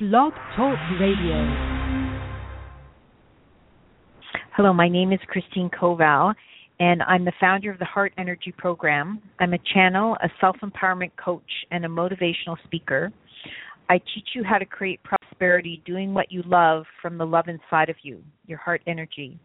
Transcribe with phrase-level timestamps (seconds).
[0.00, 1.44] Blog Talk Radio.
[4.56, 6.32] Hello, my name is Christine Koval,
[6.78, 9.20] and I'm the founder of the Heart Energy Program.
[9.40, 13.12] I'm a channel, a self empowerment coach, and a motivational speaker.
[13.90, 17.90] I teach you how to create prosperity doing what you love from the love inside
[17.90, 19.38] of you, your heart energy.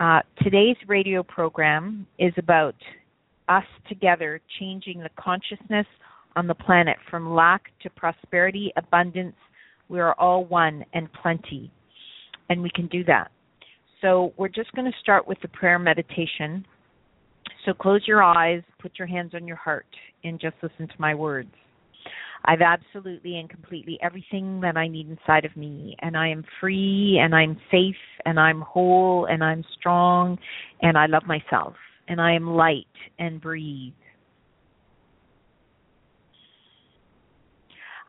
[0.00, 2.74] Uh, today's radio program is about
[3.48, 5.86] us together changing the consciousness
[6.34, 9.36] on the planet from lack to prosperity, abundance.
[9.90, 11.72] We are all one and plenty,
[12.48, 13.32] and we can do that.
[14.00, 16.64] So, we're just going to start with the prayer meditation.
[17.66, 19.86] So, close your eyes, put your hands on your heart,
[20.22, 21.50] and just listen to my words.
[22.44, 27.20] I've absolutely and completely everything that I need inside of me, and I am free,
[27.22, 30.38] and I'm safe, and I'm whole, and I'm strong,
[30.82, 31.74] and I love myself,
[32.08, 32.86] and I am light
[33.18, 33.92] and breathe.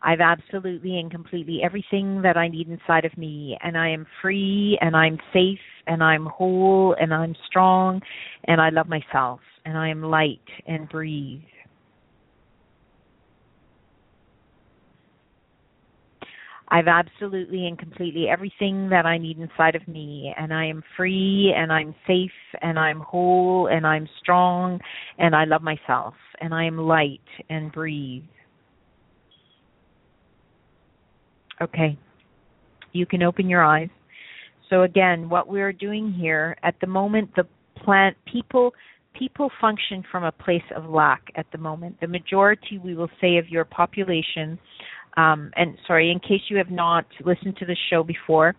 [0.04, 4.78] I've absolutely and completely everything that I need inside of me, and I am free,
[4.82, 8.02] and I'm safe, and I'm whole, and I'm strong,
[8.46, 11.42] and I love myself, and I am light and breathe.
[16.70, 21.54] I've absolutely and completely everything that I need inside of me, and I am free,
[21.56, 22.32] and I'm safe,
[22.62, 24.80] and I'm whole, and I'm strong,
[25.20, 28.24] and I love myself, and I am light and breathe.
[31.62, 31.98] Okay,
[32.94, 33.90] you can open your eyes.
[34.70, 37.44] So again, what we're doing here at the moment, the
[37.84, 38.74] plant people
[39.14, 41.98] people function from a place of lack at the moment.
[42.00, 44.58] The majority, we will say, of your population
[45.18, 48.56] um, and sorry, in case you have not listened to the show before,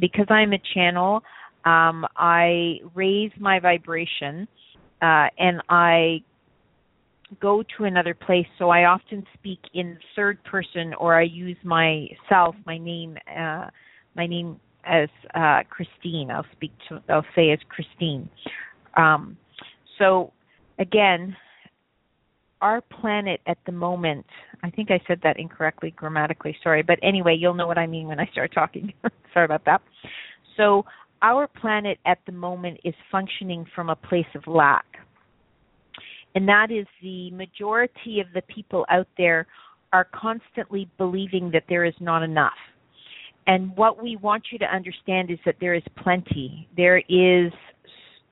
[0.00, 1.22] because I'm a channel,
[1.64, 4.48] um, I raise my vibration
[5.00, 6.22] uh, and I
[7.40, 8.46] go to another place.
[8.58, 13.68] So I often speak in third person, or I use myself, my name, uh,
[14.16, 16.30] my name as uh, Christine.
[16.30, 18.28] I'll speak to, I'll say as Christine.
[18.96, 19.36] Um,
[19.98, 20.32] so
[20.78, 21.36] again,
[22.60, 24.24] our planet at the moment,
[24.62, 28.08] I think I said that incorrectly grammatically, sorry, but anyway, you'll know what I mean
[28.08, 28.92] when I start talking.
[29.34, 29.82] sorry about that.
[30.56, 30.84] So,
[31.22, 34.84] our planet at the moment is functioning from a place of lack.
[36.34, 39.46] And that is the majority of the people out there
[39.92, 42.52] are constantly believing that there is not enough.
[43.46, 46.68] And what we want you to understand is that there is plenty.
[46.76, 47.52] There is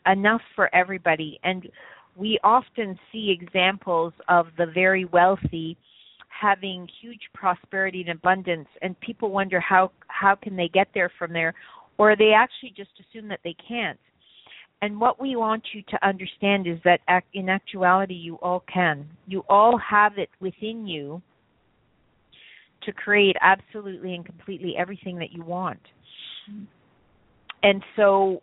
[0.07, 1.39] enough for everybody.
[1.45, 1.69] And
[2.17, 5.77] we often see examples of the very wealthy
[6.29, 11.33] having huge prosperity and abundance and people wonder how how can they get there from
[11.33, 11.55] there
[11.99, 13.99] or they actually just assume that they can't
[14.83, 17.01] and what we want you to understand is that
[17.33, 21.23] in actuality you all can you all have it within you
[22.83, 25.81] to create absolutely and completely everything that you want
[27.63, 28.43] and so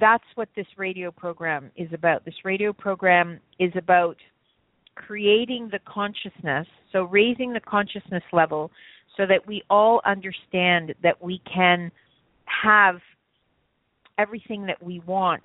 [0.00, 2.24] that's what this radio program is about.
[2.24, 4.16] This radio program is about
[4.94, 8.70] creating the consciousness, so raising the consciousness level
[9.16, 11.90] so that we all understand that we can
[12.46, 12.96] have
[14.18, 15.42] everything that we want,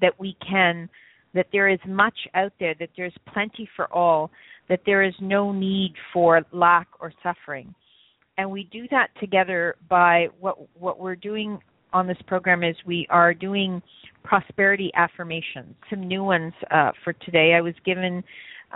[0.00, 0.88] that we can,
[1.34, 4.30] that there is much out there, that there's plenty for all,
[4.68, 7.74] that there is no need for lack or suffering.
[8.36, 11.58] And we do that together by what what we're doing
[11.92, 13.82] on this program is we are doing
[14.22, 17.54] prosperity affirmations, some new ones uh, for today.
[17.54, 18.22] I was given,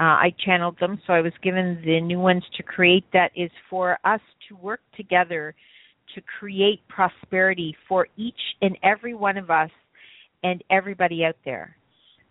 [0.01, 3.05] uh, I channeled them, so I was given the new ones to create.
[3.13, 5.55] That is for us to work together
[6.15, 9.71] to create prosperity for each and every one of us
[10.43, 11.77] and everybody out there.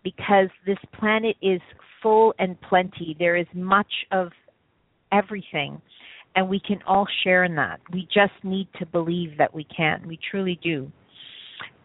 [0.02, 1.60] Because this planet is
[2.02, 3.16] full and plenty.
[3.18, 4.30] There is much of
[5.12, 5.80] everything
[6.34, 7.80] and we can all share in that.
[7.92, 10.02] We just need to believe that we can.
[10.06, 10.90] We truly do.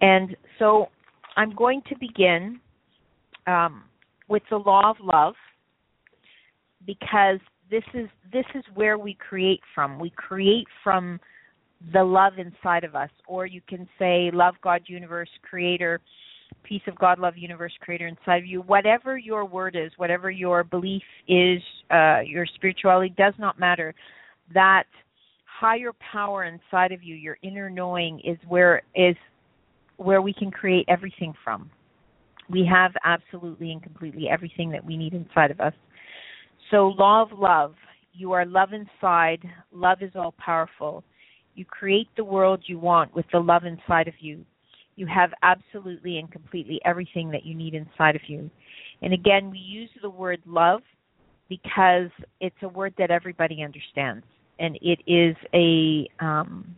[0.01, 0.87] And so
[1.35, 2.59] I'm going to begin
[3.45, 3.83] um,
[4.27, 5.35] with the law of love
[6.85, 7.39] because
[7.69, 9.99] this is this is where we create from.
[9.99, 11.19] We create from
[11.93, 15.99] the love inside of us, or you can say love God, universe, creator,
[16.63, 18.61] peace of God, love, universe, creator inside of you.
[18.61, 21.61] Whatever your word is, whatever your belief is,
[21.91, 23.93] uh, your spirituality does not matter
[24.53, 24.83] that
[25.45, 29.15] higher power inside of you, your inner knowing, is where is
[29.97, 31.69] where we can create everything from.
[32.49, 35.73] We have absolutely and completely everything that we need inside of us.
[36.71, 37.75] So, law of love,
[38.13, 39.43] you are love inside.
[39.71, 41.03] Love is all powerful.
[41.55, 44.45] You create the world you want with the love inside of you.
[44.97, 48.49] You have absolutely and completely everything that you need inside of you.
[49.01, 50.81] And again, we use the word love
[51.47, 52.09] because
[52.41, 54.25] it's a word that everybody understands
[54.59, 56.75] and it is a um,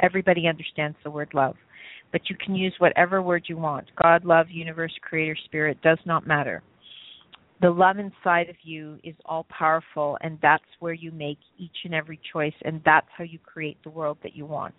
[0.00, 1.56] everybody understands the word love,
[2.12, 3.90] but you can use whatever word you want.
[4.02, 6.62] God, love, universe, creator, spirit does not matter.
[7.60, 11.94] The love inside of you is all powerful, and that's where you make each and
[11.94, 14.74] every choice, and that's how you create the world that you want.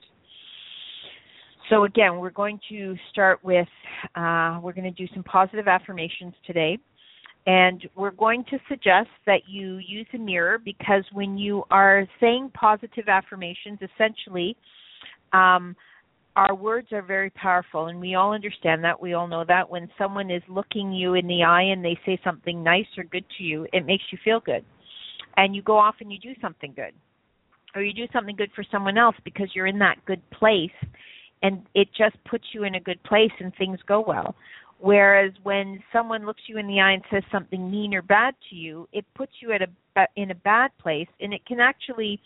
[1.72, 3.68] So again, we're going to start with
[4.16, 6.78] uh, we're going to do some positive affirmations today.
[7.48, 12.52] And we're going to suggest that you use a mirror because when you are saying
[12.54, 14.56] positive affirmations, essentially,
[15.32, 15.76] um,
[16.36, 19.02] our words are very powerful, and we all understand that.
[19.02, 19.70] We all know that.
[19.70, 23.26] When someone is looking you in the eye and they say something nice or good
[23.38, 24.64] to you, it makes you feel good.
[25.38, 26.94] And you go off and you do something good.
[27.74, 30.70] Or you do something good for someone else because you're in that good place
[31.42, 34.36] and it just puts you in a good place and things go well.
[34.80, 38.56] Whereas when someone looks you in the eye and says something mean or bad to
[38.56, 39.68] you, it puts you at a
[40.16, 42.20] in a bad place, and it can actually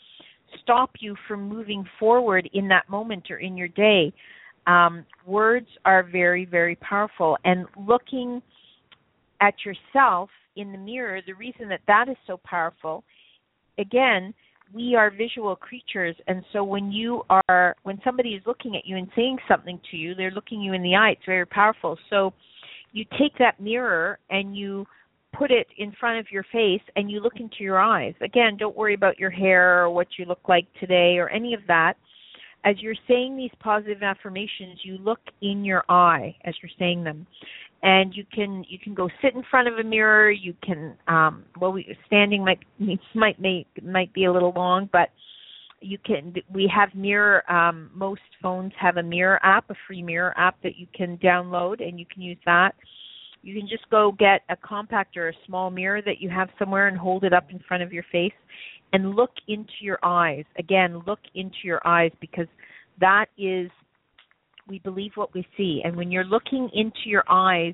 [0.61, 4.13] stop you from moving forward in that moment or in your day.
[4.67, 8.41] Um, words are very very powerful, and looking
[9.41, 13.03] at yourself in the mirror, the reason that that is so powerful,
[13.77, 14.33] again,
[14.73, 18.97] we are visual creatures and so when you are when somebody is looking at you
[18.97, 21.11] and saying something to you they're looking you in the eye.
[21.11, 21.97] It's very powerful.
[22.09, 22.33] So
[22.91, 24.85] you take that mirror and you
[25.37, 28.13] put it in front of your face and you look into your eyes.
[28.21, 31.61] Again don't worry about your hair or what you look like today or any of
[31.67, 31.93] that.
[32.63, 37.27] As you're saying these positive affirmations you look in your eye as you're saying them
[37.85, 40.31] and you can you can go sit in front of a mirror.
[40.31, 42.59] You can um well we standing might
[43.15, 45.09] might make might be a little long but
[45.81, 50.33] you can we have mirror um most phones have a mirror app a free mirror
[50.35, 52.73] app that you can download and you can use that.
[53.43, 56.87] You can just go get a compact or a small mirror that you have somewhere
[56.87, 58.33] and hold it up in front of your face
[58.93, 60.45] and look into your eyes.
[60.57, 62.47] Again look into your eyes because
[62.99, 63.69] that is
[64.67, 65.81] we believe what we see.
[65.83, 67.73] And when you're looking into your eyes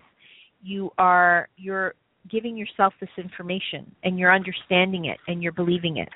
[0.63, 1.95] you are you're
[2.29, 6.09] giving yourself this information and you're understanding it and you're believing it.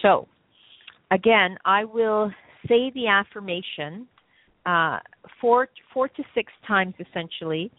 [0.00, 0.28] So
[1.10, 2.30] again i will
[2.68, 4.06] say the affirmation
[4.64, 5.00] uh,
[5.40, 7.70] four four to six times essentially.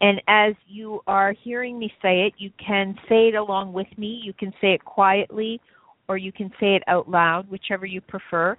[0.00, 4.20] And as you are hearing me say it you can say it along with me.
[4.22, 5.60] You can say it quietly
[6.08, 8.56] or you can say it out loud whichever you prefer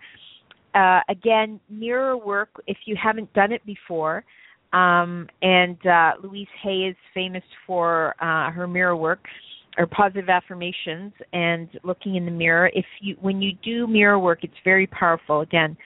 [0.76, 4.24] uh, again, mirror work, if you haven't done it before,
[4.74, 9.26] um, and uh, Louise Hay is famous for uh, her mirror work
[9.78, 12.70] or positive affirmations and looking in the mirror.
[12.74, 15.78] If you when you do mirror work, it's very powerful again.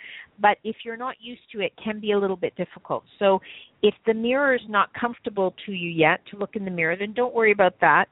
[0.41, 3.03] But if you're not used to it, can be a little bit difficult.
[3.19, 3.41] So
[3.83, 7.13] if the mirror is not comfortable to you yet to look in the mirror, then
[7.13, 8.05] don't worry about that.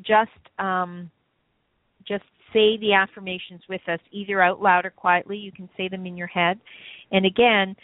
[0.00, 1.10] Just um,
[2.56, 5.36] say the affirmations with us, either out loud or quietly.
[5.36, 6.58] You can say them in your head.
[7.12, 7.76] And again,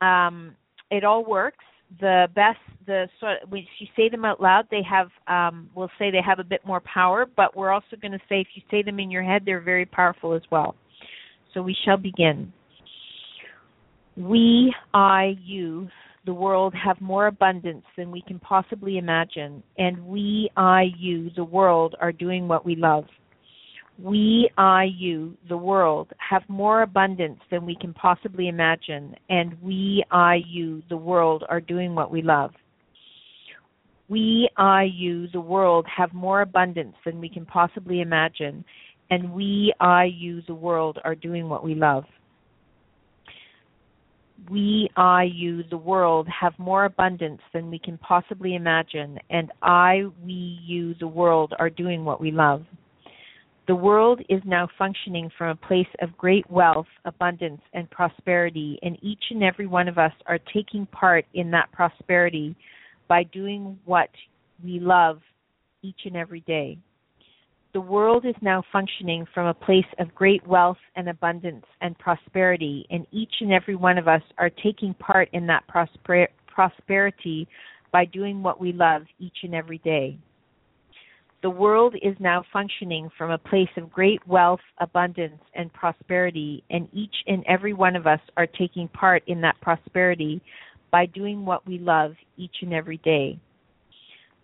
[0.00, 0.54] um,
[0.90, 1.64] it all works.
[1.98, 6.12] The best, the sort when you say them out loud, they have, um, we'll say
[6.12, 7.26] they have a bit more power.
[7.26, 9.86] But we're also going to say if you say them in your head, they're very
[9.86, 10.76] powerful as well.
[11.52, 12.52] So we shall begin.
[14.16, 15.88] We, I, you,
[16.26, 21.44] the world have more abundance than we can possibly imagine, and we, I, you, the
[21.44, 23.06] world are doing what we love
[24.02, 30.04] we, I, you, the world, have more abundance than we can possibly imagine, and we,
[30.10, 32.52] I, you, the world, are doing what we love.
[34.08, 38.64] We, I, you, the world, have more abundance than we can possibly imagine,
[39.10, 42.04] and we, I, you, the world, are doing what we love.
[44.50, 50.04] We, I, you, the world, have more abundance than we can possibly imagine, and I,
[50.24, 52.64] we, you, the world, are doing what we love.
[53.70, 58.98] The world is now functioning from a place of great wealth, abundance, and prosperity, and
[59.00, 62.56] each and every one of us are taking part in that prosperity
[63.06, 64.10] by doing what
[64.64, 65.20] we love
[65.82, 66.78] each and every day.
[67.72, 72.88] The world is now functioning from a place of great wealth and abundance and prosperity,
[72.90, 77.46] and each and every one of us are taking part in that prosper- prosperity
[77.92, 80.18] by doing what we love each and every day.
[81.42, 86.86] The world is now functioning from a place of great wealth, abundance, and prosperity, and
[86.92, 90.42] each and every one of us are taking part in that prosperity
[90.90, 93.38] by doing what we love each and every day.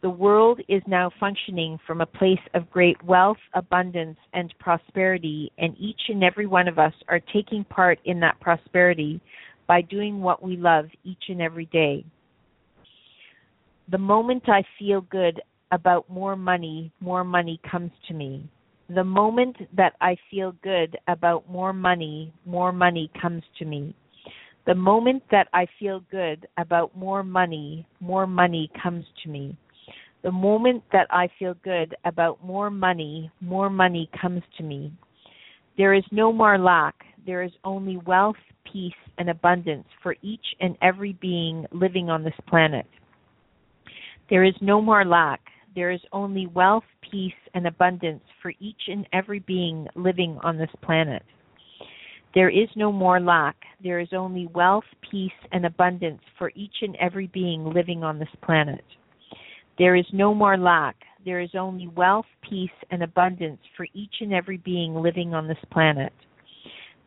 [0.00, 5.76] The world is now functioning from a place of great wealth, abundance, and prosperity, and
[5.78, 9.20] each and every one of us are taking part in that prosperity
[9.66, 12.06] by doing what we love each and every day.
[13.90, 18.48] The moment I feel good about more money, more money comes to me.
[18.88, 23.94] The moment that I feel good about more money, more money comes to me.
[24.66, 29.56] The moment that I feel good about more money, more money comes to me.
[30.22, 34.92] The moment that I feel good about more money, more money comes to me.
[35.76, 36.94] There is no more lack.
[37.26, 38.36] There is only wealth,
[38.72, 42.86] peace, and abundance for each and every being living on this planet.
[44.30, 45.40] There is no more lack.
[45.76, 50.70] There is only wealth, peace, and abundance for each and every being living on this
[50.82, 51.22] planet.
[52.34, 53.56] There is no more lack.
[53.82, 58.34] There is only wealth, peace, and abundance for each and every being living on this
[58.42, 58.82] planet.
[59.78, 60.96] There is no more lack.
[61.26, 65.62] There is only wealth, peace, and abundance for each and every being living on this
[65.70, 66.12] planet.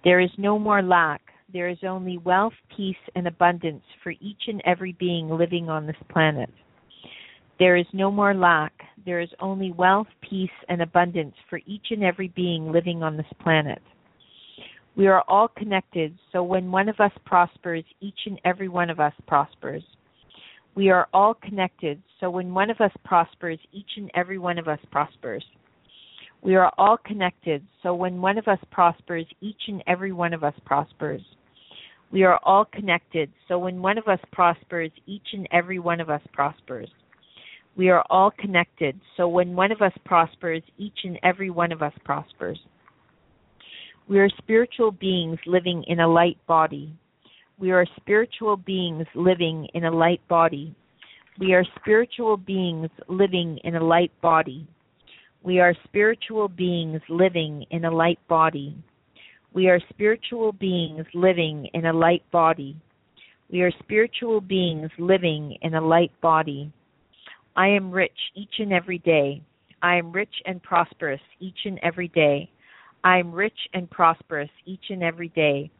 [0.03, 1.21] There is no more lack.
[1.51, 5.95] There is only wealth, peace, and abundance for each and every being living on this
[6.11, 6.51] planet.
[7.59, 8.71] There is no more lack.
[9.05, 13.25] There is only wealth, peace, and abundance for each and every being living on this
[13.43, 13.81] planet.
[14.95, 19.01] We are all connected, so when one of us prospers, each and every one of
[19.01, 19.83] us prospers.
[20.75, 24.69] We are all connected, so when one of us prospers, each and every one of
[24.69, 25.43] us prospers.
[26.41, 30.43] We are all connected, so when one of us prospers, each and every one of
[30.43, 31.21] us prospers.
[32.11, 36.09] We are all connected, so when one of us prospers, each and every one of
[36.09, 36.89] us prospers.
[37.79, 41.81] We are all connected, so when one of us prospers, each and every one of
[41.81, 42.59] us prospers.
[44.09, 46.91] We are spiritual beings living in a light body.
[47.57, 50.75] We are spiritual beings living in a light body.
[51.39, 54.67] We are spiritual beings living in a light body.
[55.41, 58.75] We are spiritual beings living in a light body.
[59.53, 62.75] We are spiritual beings living in a light body.
[63.49, 66.73] We are spiritual beings living in a light body.
[67.55, 69.41] I am rich each and every day.
[69.81, 72.49] I am rich and prosperous each and every day.
[73.03, 75.71] I am rich and prosperous each and every day.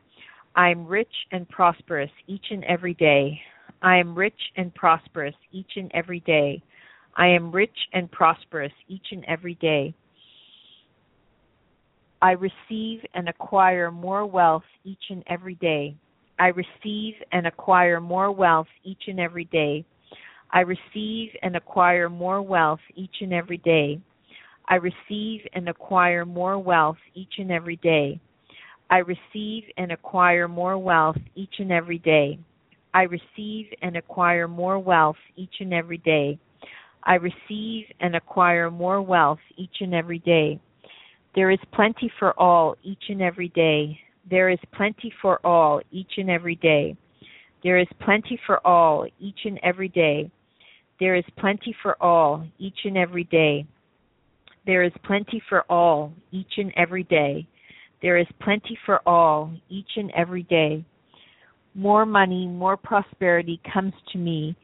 [0.55, 3.39] I am rich and prosperous each and every day.
[3.81, 6.61] I am rich and prosperous each and every day.
[7.15, 9.93] I am rich and prosperous each and every day.
[12.21, 15.95] I receive and acquire more wealth each and every day.
[16.39, 19.85] I receive and acquire more wealth each and every day.
[20.51, 23.99] I receive and acquire more wealth each and every day.
[24.67, 28.19] I receive and acquire more wealth each and every day.
[28.89, 32.39] I receive and acquire more wealth each and every day.
[32.93, 36.39] I receive and acquire more wealth each and every day.
[37.03, 40.59] I receive and acquire more wealth each and every day.
[41.35, 43.99] There is plenty for all each and every day.
[44.29, 46.97] There is plenty for all each and every day.
[47.63, 50.31] There is plenty for all each and every day.
[50.99, 53.65] There is plenty for all each and every day.
[54.65, 57.47] There is plenty for all each and every day.
[58.01, 60.83] There is plenty for all each and every day.
[61.73, 64.55] More money, more prosperity comes to me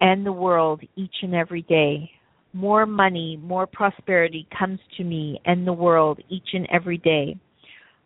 [0.00, 2.10] and the world each and every day.
[2.52, 7.36] More money, more prosperity comes to me and the world each and every day.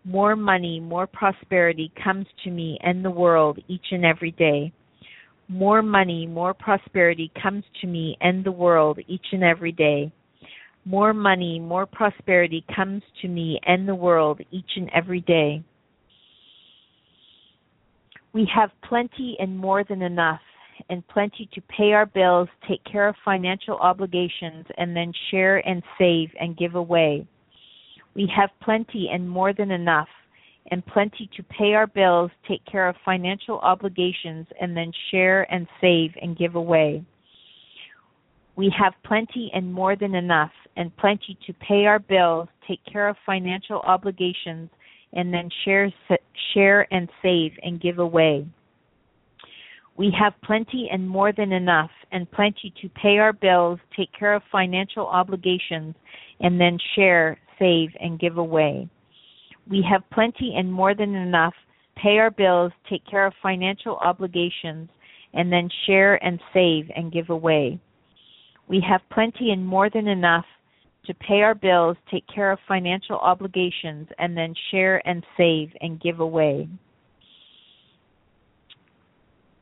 [0.05, 4.73] More money, more prosperity comes to me and the world each and every day.
[5.49, 10.13] More money, more prosperity comes to me and the world each and every day
[10.85, 15.63] more money, more prosperity comes to me and the world each and every day.
[18.33, 20.41] We have plenty and more than enough,
[20.91, 25.83] and plenty to pay our bills, take care of financial obligations, and then share and
[25.99, 27.27] save and give away.
[28.15, 30.09] We have plenty and more than enough,
[30.71, 35.66] and plenty to pay our bills, take care of financial obligations, and then share and
[35.80, 37.04] save and give away.
[38.56, 43.09] We have plenty and more than enough, and plenty to pay our bills, take care
[43.09, 44.71] of financial obligations,
[45.12, 45.92] and then share
[46.52, 48.47] share and save and give away.
[49.97, 54.35] We have plenty and more than enough, and plenty to pay our bills, take care
[54.35, 55.94] of financial obligations,
[56.40, 58.88] and then share, save, and give away.
[59.68, 61.54] We have plenty and more than enough,
[61.97, 64.88] pay our bills, take care of financial obligations,
[65.33, 67.80] and then share and save and give away.
[68.68, 70.44] We have plenty and more than enough
[71.06, 76.00] to pay our bills, take care of financial obligations, and then share and save and
[76.00, 76.68] give away.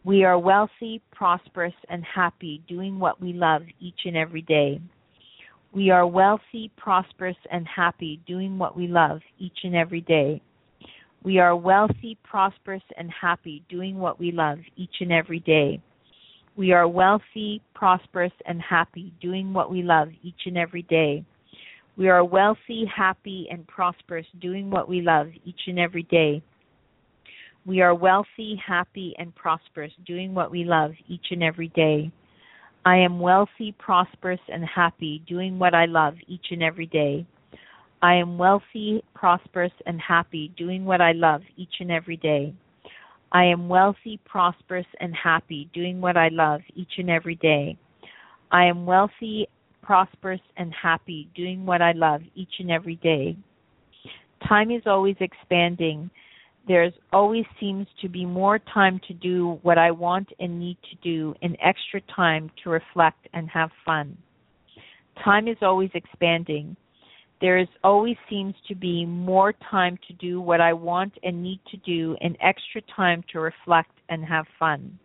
[0.04, 4.80] We are wealthy, prosperous, and happy doing what we love each and every day.
[5.74, 10.42] We are wealthy, prosperous, and happy doing what we love each and every day.
[11.24, 15.80] We are wealthy, prosperous, and happy doing what we love each and every day.
[16.56, 21.24] We are wealthy, prosperous, and happy doing what we love each and every day.
[21.96, 26.42] We are wealthy, happy, and prosperous, doing what we love each and every day.
[27.64, 32.12] We are wealthy, happy, and prosperous, doing what we love each and every day.
[32.84, 37.24] I am wealthy, prosperous, and happy, doing what I love each and every day.
[38.02, 42.52] I am wealthy, prosperous, and happy, doing what I love each and every day.
[43.30, 47.78] I am wealthy, prosperous, and happy, doing what I love each and every day.
[48.50, 49.48] I am wealthy,
[49.82, 53.36] prosperous, and happy, doing what I love each and every day.
[54.48, 56.10] Time is always expanding
[56.68, 60.96] there's always seems to be more time to do what I want and need to
[61.02, 64.16] do and extra time to reflect and have fun.
[65.24, 66.76] Time is always expanding.
[67.40, 71.60] There is always seems to be more time to do what I want and need
[71.72, 74.96] to do and extra time to reflect and have fun.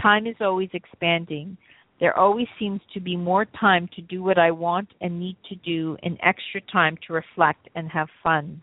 [0.00, 1.56] Time is always expanding.
[1.98, 5.56] There always seems to be more time to do what I want and need to
[5.56, 8.62] do and extra time to reflect and have fun.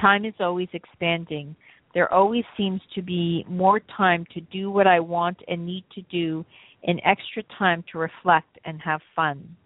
[0.00, 1.54] Time is always expanding.
[1.94, 6.02] There always seems to be more time to do what I want and need to
[6.02, 6.44] do,
[6.82, 9.56] and extra time to reflect and have fun.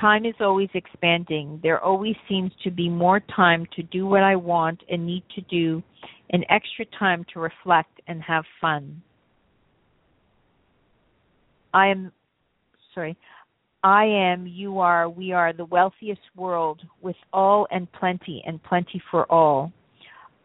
[0.00, 1.58] Time is always expanding.
[1.62, 5.40] There always seems to be more time to do what I want and need to
[5.42, 5.82] do,
[6.30, 9.02] and extra time to reflect and have fun.
[11.74, 12.12] I am
[12.94, 13.16] sorry.
[13.86, 19.00] I am, you are, we are the wealthiest world with all and plenty and plenty
[19.12, 19.70] for all.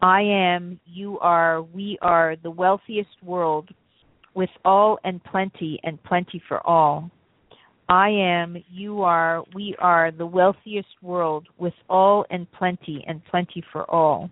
[0.00, 3.68] I am, you are, we are the wealthiest world
[4.34, 7.10] with all and plenty and plenty for all.
[7.88, 13.64] I am, you are, we are the wealthiest world with all and plenty and plenty
[13.72, 14.30] for all.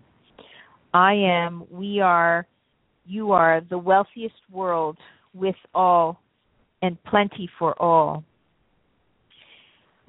[0.93, 2.47] I am, we are,
[3.05, 4.97] you are the wealthiest world
[5.33, 6.21] with all
[6.81, 8.23] and plenty for all.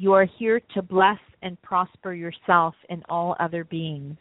[0.03, 4.17] You are here to bless and prosper yourself and all other beings.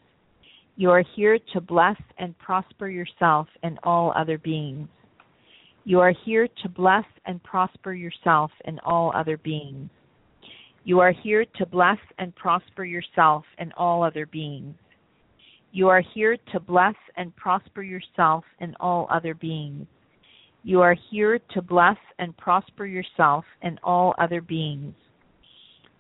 [0.76, 4.88] You are here to bless and prosper yourself and all other beings.
[5.84, 9.90] You are here to bless and prosper yourself and all other beings.
[10.84, 14.76] You are here to bless and prosper yourself and all other beings.
[15.72, 19.88] You are here to bless and prosper yourself and all other beings.
[20.62, 24.94] You are here to bless and prosper yourself and all other beings.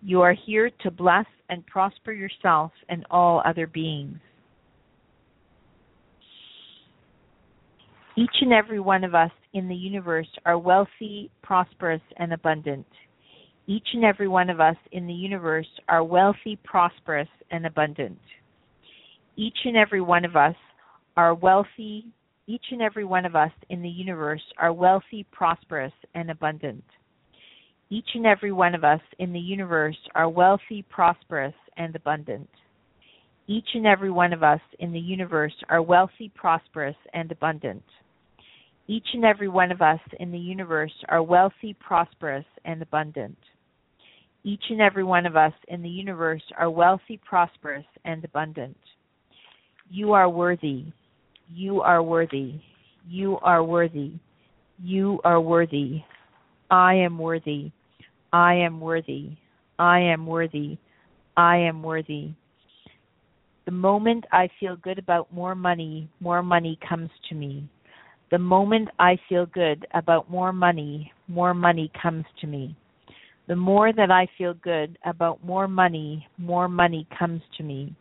[0.04, 4.18] You are here to bless and prosper yourself and all other beings.
[8.18, 12.86] Each and every one of us in the universe are wealthy, prosperous, and abundant.
[13.68, 18.20] Each and every one of us in the universe are wealthy, prosperous, and abundant.
[19.38, 20.56] Each and every one of us
[21.16, 22.06] are wealthy.
[22.48, 26.84] Each and every one of us in the universe are wealthy, prosperous, and abundant.
[27.92, 32.48] Each and every one of us in the universe are wealthy, prosperous, and abundant.
[33.48, 37.84] Each and every one of us in the universe are wealthy, prosperous, and abundant.
[38.88, 43.38] Each and every one of us in the universe are wealthy, prosperous, and abundant.
[44.46, 48.78] Each and every one of us in the universe are wealthy, prosperous, and abundant.
[49.90, 50.86] You are worthy.
[51.54, 52.62] You are worthy.
[53.06, 54.14] You are worthy.
[54.82, 56.04] You are worthy.
[56.70, 57.74] I am worthy.
[58.34, 59.38] I am worthy.
[59.78, 60.78] I am worthy.
[61.36, 62.32] I am worthy.
[63.66, 67.68] The moment I feel good about more money, more money comes to me.
[68.32, 72.76] The moment I feel good about more money, more money comes to me.
[73.48, 77.94] The more that I feel good about more money, more money comes to me.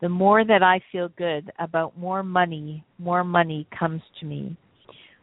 [0.00, 4.56] The more that I feel good about more money, more money comes to me.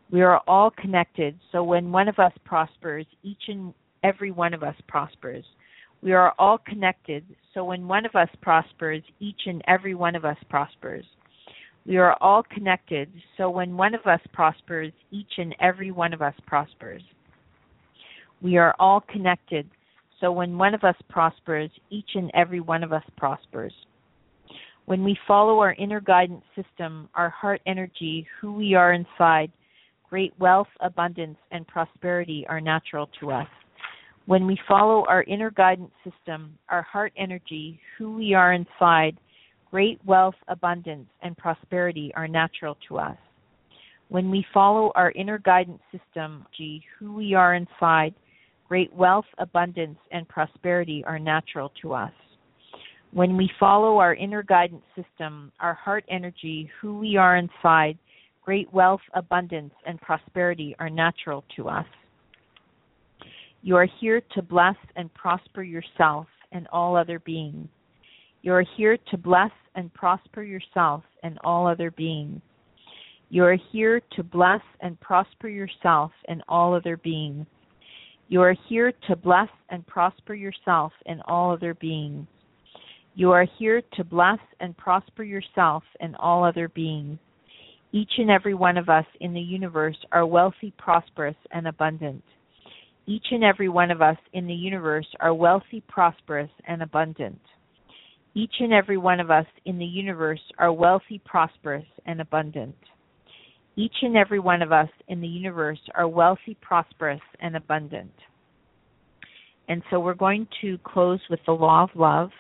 [0.10, 4.64] We are all connected, so when one of us prospers, each and every one of
[4.64, 5.44] us prospers.
[6.02, 10.26] We are all connected, so when one of us prospers, each and every one of
[10.26, 11.06] us prospers.
[11.86, 16.22] We are all connected, so when one of us prospers, each and every one of
[16.22, 17.02] us prospers.
[18.42, 19.68] We are all connected,
[20.20, 23.74] so when one of us prospers, each and every one of us prospers.
[24.86, 29.52] When we follow our inner guidance system, our heart energy, who we are inside,
[30.10, 33.48] great wealth, abundance, and prosperity are natural to us.
[34.28, 39.18] When we follow our inner guidance system, our heart energy, who we are inside,
[39.72, 43.16] great wealth, abundance, and prosperity are natural to us.
[44.10, 46.46] When we follow our inner guidance system,
[47.00, 48.14] who we are inside,
[48.68, 52.12] great wealth, abundance, and prosperity are natural to us.
[53.14, 57.98] When we follow our inner guidance system, our heart energy, who we are inside,
[58.44, 61.86] great wealth, abundance, and prosperity are natural to us.
[63.68, 67.68] You are here to bless and prosper yourself and all other beings.
[68.42, 72.40] You are here to bless and prosper yourself and all other beings.
[73.30, 77.46] You are here to bless and prosper yourself and all other beings.
[78.30, 82.26] You are here to bless and prosper yourself and all other beings.
[83.16, 87.20] You are here to bless and prosper yourself and all other beings.
[87.92, 92.24] Each and every one of us in the universe are wealthy, prosperous, and abundant.
[93.10, 97.40] Each and every one of us in the universe are wealthy, prosperous, and abundant.
[98.36, 102.76] Each and every one of us in the universe are wealthy, prosperous, and abundant.
[103.78, 108.12] Each and every one of us in the universe are wealthy, prosperous, and abundant.
[109.70, 112.32] And so we're going to close with the law of love.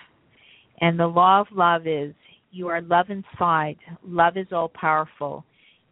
[0.82, 2.14] And the law of love is
[2.52, 3.78] you are love inside.
[4.06, 5.46] Love is all powerful.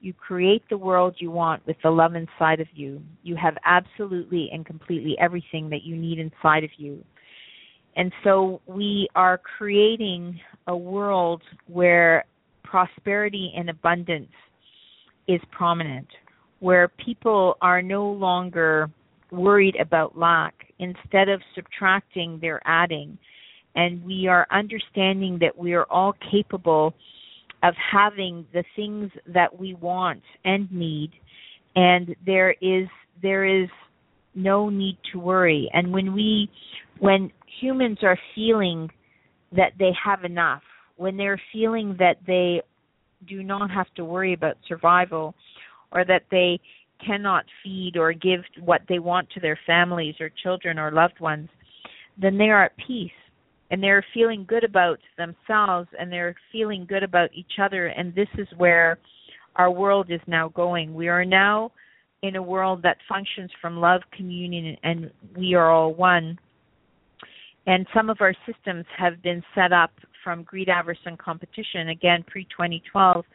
[0.05, 3.01] You create the world you want with the love inside of you.
[3.23, 7.03] You have absolutely and completely everything that you need inside of you.
[7.95, 12.25] And so we are creating a world where
[12.63, 14.29] prosperity and abundance
[15.27, 16.07] is prominent,
[16.59, 18.91] where people are no longer
[19.31, 20.53] worried about lack.
[20.77, 23.17] Instead of subtracting, they're adding.
[23.73, 26.93] And we are understanding that we are all capable
[27.65, 31.11] of having the things that we want and need
[31.75, 32.87] and there is
[33.21, 33.69] there is
[34.35, 35.69] no need to worry.
[35.73, 36.49] And when we
[36.99, 38.89] when humans are feeling
[39.51, 40.61] that they have enough
[40.97, 42.61] when they're feeling that they
[43.27, 45.33] do not have to worry about survival
[45.91, 46.59] or that they
[47.05, 51.49] cannot feed or give what they want to their families or children or loved ones,
[52.21, 53.11] then they are at peace
[53.71, 57.87] and they're feeling good about themselves and they're feeling good about each other.
[57.87, 58.99] And this is where
[59.55, 60.93] our world is now going.
[60.93, 61.71] We are now
[62.21, 66.37] in a world that functions from love, communion, and we are all one.
[67.67, 69.91] And some of our systems have been set up
[70.23, 73.25] from greed, avarice, and competition, again, pre 2012.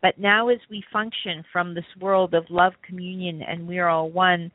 [0.00, 4.10] But now, as we function from this world of love, communion, and we are all
[4.10, 4.50] one,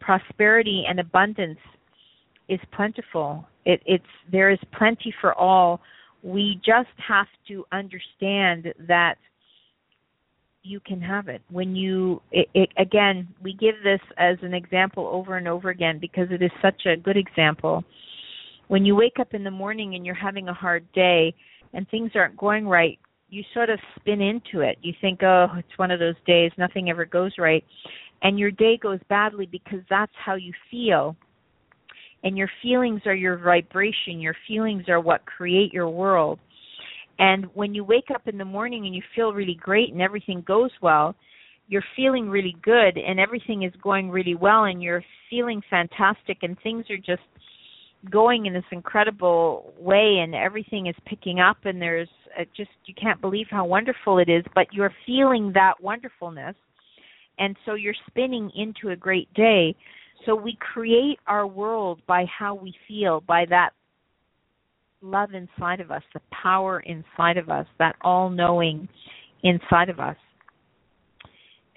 [0.00, 1.58] prosperity and abundance
[2.48, 3.46] is plentiful.
[3.64, 5.80] It, it's there is plenty for all.
[6.22, 9.16] We just have to understand that
[10.62, 15.06] you can have it when you it, it, again we give this as an example
[15.06, 17.82] over and over again because it is such a good example
[18.70, 21.34] when you wake up in the morning and you're having a hard day
[21.72, 24.78] and things aren't going right, you sort of spin into it.
[24.80, 27.64] You think, oh, it's one of those days, nothing ever goes right.
[28.22, 31.16] And your day goes badly because that's how you feel.
[32.22, 34.20] And your feelings are your vibration.
[34.20, 36.38] Your feelings are what create your world.
[37.18, 40.42] And when you wake up in the morning and you feel really great and everything
[40.46, 41.14] goes well,
[41.68, 46.56] you're feeling really good and everything is going really well and you're feeling fantastic and
[46.62, 47.22] things are just
[48.10, 52.94] going in this incredible way and everything is picking up and there's uh, just you
[53.00, 56.56] can't believe how wonderful it is but you're feeling that wonderfulness
[57.38, 59.74] and so you're spinning into a great day
[60.26, 63.70] so we create our world by how we feel by that
[65.02, 68.86] love inside of us the power inside of us that all knowing
[69.42, 70.16] inside of us.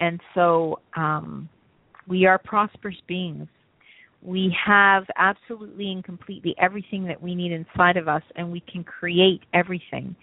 [0.00, 1.48] And so um
[2.06, 3.48] we are prosperous beings.
[4.20, 8.84] We have absolutely and completely everything that we need inside of us and we can
[8.84, 10.14] create everything.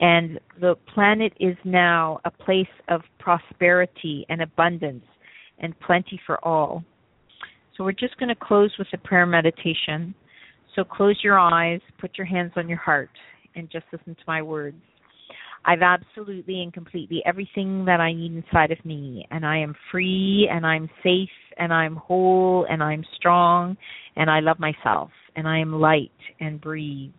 [0.00, 5.04] And the planet is now a place of prosperity and abundance
[5.58, 6.84] and plenty for all
[7.78, 10.14] so we're just going to close with a prayer meditation
[10.76, 13.10] so close your eyes put your hands on your heart
[13.54, 14.76] and just listen to my words
[15.64, 20.48] I've absolutely and completely everything that I need inside of me, and I am free,
[20.50, 23.76] and I'm safe, and I'm whole, and I'm strong,
[24.16, 26.10] and I love myself, and I am light
[26.40, 27.12] and breathe.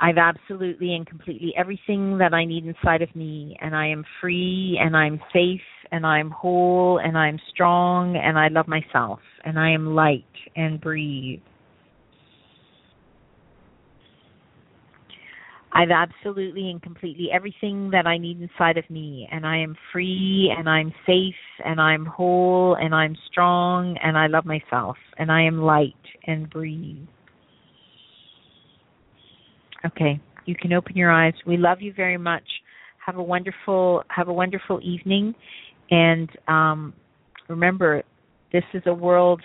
[0.00, 4.78] I've absolutely and completely everything that I need inside of me, and I am free,
[4.80, 5.60] and I'm safe,
[5.92, 10.80] and I'm whole, and I'm strong, and I love myself, and I am light and
[10.80, 11.40] breathe.
[15.72, 20.50] I've absolutely and completely everything that I need inside of me, and I am free,
[20.56, 25.42] and I'm safe, and I'm whole, and I'm strong, and I love myself, and I
[25.42, 25.92] am light
[26.26, 27.06] and breathe.
[29.84, 31.34] Okay, you can open your eyes.
[31.46, 32.44] We love you very much.
[33.04, 35.34] Have a wonderful have a wonderful evening,
[35.90, 36.92] and um,
[37.48, 38.02] remember,
[38.52, 39.42] this is a world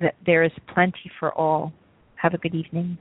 [0.00, 1.72] that there is plenty for all.
[2.16, 2.98] Have a good evening.